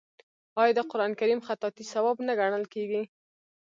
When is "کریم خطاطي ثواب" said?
1.19-2.17